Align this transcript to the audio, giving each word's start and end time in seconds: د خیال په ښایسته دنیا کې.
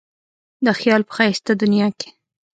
د 0.65 0.67
خیال 0.79 1.01
په 1.07 1.13
ښایسته 1.17 1.51
دنیا 1.61 1.87
کې. 1.99 2.09